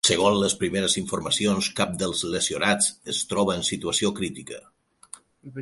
[0.07, 4.63] Segons les primeres informacions, cap dels lesionats es troba en situació crítica.